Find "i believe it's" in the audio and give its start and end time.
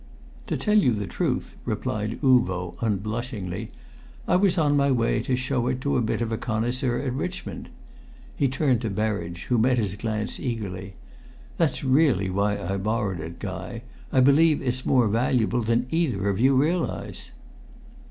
14.11-14.87